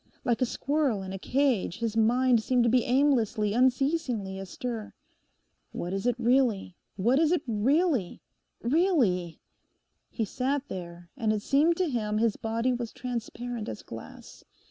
[0.25, 4.95] Like a squirrel in a cage his mind seemed to be aimlessly, unceasingly astir.
[5.73, 6.75] 'What is it really?
[6.95, 8.19] What is it really?—really?'
[10.09, 14.43] He sat there and it seemed to him his body was transparent as glass.